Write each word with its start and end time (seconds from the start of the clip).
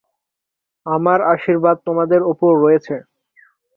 আমার 0.85 1.19
আশীর্বাদ 1.33 1.77
তোমাদের 1.87 2.21
ওপর 2.31 2.51
রয়েছে। 2.63 2.95